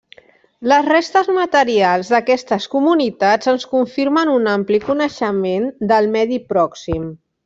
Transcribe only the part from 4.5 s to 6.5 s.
ampli coneixement del medi